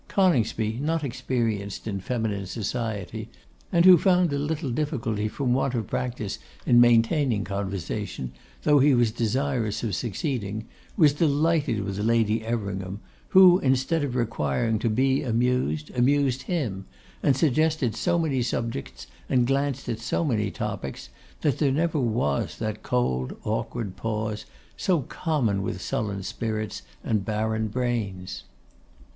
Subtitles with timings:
[0.07, 3.29] Coningsby, not experienced in feminine society,
[3.71, 8.31] and who found a little difficulty from want of practice in maintaining conversation,
[8.63, 10.65] though he was desirous of succeeding,
[10.97, 16.85] was delighted with Lady Everingham, who, instead of requiring to be amused, amused him;
[17.21, 21.09] and suggested so many subjects, and glanced at so many topics,
[21.41, 27.67] that there never was that cold, awkward pause, so common with sullen spirits and barren
[27.67, 28.45] brains.